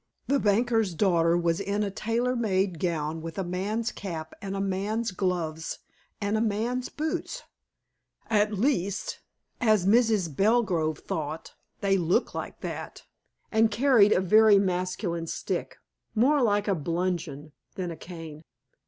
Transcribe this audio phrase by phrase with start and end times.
[0.25, 4.59] The banker's daughter was in a tailor made gown with a man's cap and a
[4.59, 5.77] man's gloves,
[6.19, 7.43] and a man's boots
[8.27, 9.19] at least,
[9.59, 10.35] as Mrs.
[10.35, 13.03] Belgrove thought, they looked like that
[13.51, 15.77] and carried a very masculine stick,
[16.15, 18.41] more like a bludgeon than a cane.